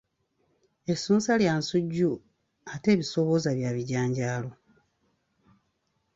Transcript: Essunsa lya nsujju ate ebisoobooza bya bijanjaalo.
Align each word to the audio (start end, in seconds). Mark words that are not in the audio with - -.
Essunsa 0.91 1.33
lya 1.39 1.53
nsujju 1.59 2.11
ate 2.73 2.87
ebisoobooza 2.95 3.49
bya 3.57 3.71
bijanjaalo. 3.75 4.51